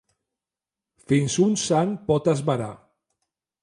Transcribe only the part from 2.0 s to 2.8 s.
pot esvarar.